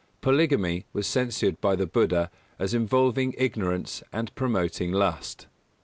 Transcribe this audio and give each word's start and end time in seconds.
Polygamy 0.19 0.85
was 0.93 1.05
censured 1.05 1.61
by 1.61 1.75
the 1.75 1.85
Buddha 1.85 2.31
as 2.57 2.73
involving 2.73 3.35
ignorance 3.37 4.01
and 4.11 4.33
promoting 4.33 4.91
lust. 4.91 5.45